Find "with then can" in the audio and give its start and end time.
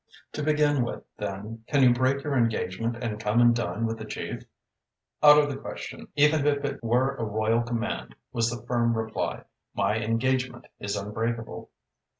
0.83-1.83